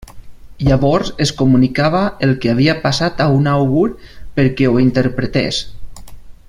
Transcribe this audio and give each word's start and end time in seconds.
Llavors 0.67 1.11
es 1.25 1.33
comunicava 1.41 2.01
el 2.27 2.33
que 2.45 2.51
havia 2.55 2.75
passat 2.87 3.21
a 3.27 3.29
un 3.37 3.51
àugur 3.55 3.87
perquè 4.39 4.71
ho 4.71 4.85
interpretés. 4.89 5.61